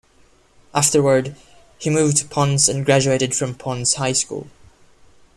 Afterward 0.73 1.35
he 1.77 1.91
moved 1.91 2.17
to 2.17 2.25
Ponce 2.27 2.67
and 2.67 2.83
graduated 2.83 3.35
from 3.35 3.53
Ponce 3.53 3.93
High 3.93 4.13
School. 4.13 4.47